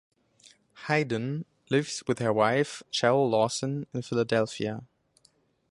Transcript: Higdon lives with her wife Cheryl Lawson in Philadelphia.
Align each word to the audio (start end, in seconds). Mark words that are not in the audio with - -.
Higdon 0.87 1.45
lives 1.69 2.01
with 2.07 2.17
her 2.17 2.33
wife 2.33 2.81
Cheryl 2.91 3.29
Lawson 3.29 3.85
in 3.93 4.01
Philadelphia. 4.01 4.83